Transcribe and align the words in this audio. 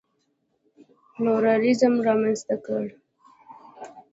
پلورالېزم 1.13 1.93
رامنځته 2.07 2.55
کړ. 2.65 2.85